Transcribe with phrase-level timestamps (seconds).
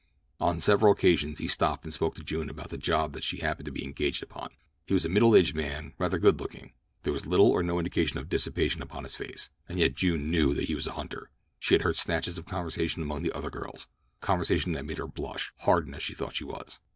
[0.39, 3.65] On several occasions he stopped and spoke to June about the job that she happened
[3.65, 4.49] to be engaged upon.
[4.87, 6.73] He was a middle aged man, rather good looking.
[7.03, 10.55] There was little or no indication of dissipation upon his face, and yet June knew
[10.55, 13.85] that he was a hunter—she had heard snatches of conversation among the other girls;
[14.21, 16.79] conversation that made her blush, hardened as she thought she was.